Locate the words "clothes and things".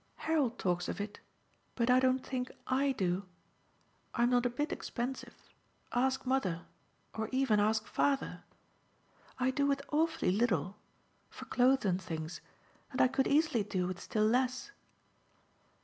11.45-12.41